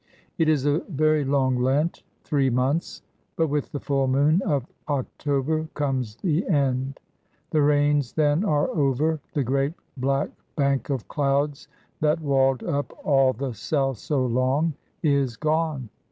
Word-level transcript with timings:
It 0.39 0.49
is 0.49 0.65
a 0.65 0.79
very 0.89 1.23
long 1.23 1.59
Lent 1.61 2.01
three 2.23 2.49
months; 2.49 3.03
but 3.35 3.49
with 3.49 3.71
the 3.71 3.79
full 3.79 4.07
moon 4.07 4.41
of 4.43 4.65
October 4.89 5.67
comes 5.75 6.15
the 6.15 6.47
end. 6.49 6.99
The 7.51 7.61
rains 7.61 8.11
then 8.13 8.43
are 8.43 8.67
over; 8.71 9.19
the 9.33 9.43
great 9.43 9.73
black 9.97 10.31
bank 10.55 10.89
of 10.89 11.07
clouds 11.07 11.67
that 11.99 12.19
walled 12.19 12.63
up 12.63 12.91
all 13.05 13.31
the 13.31 13.53
south 13.53 13.99
so 13.99 14.25
long 14.25 14.73
is 15.03 15.37
gone. 15.37 15.87